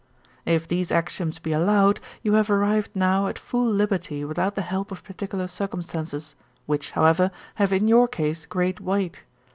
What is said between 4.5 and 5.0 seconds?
the help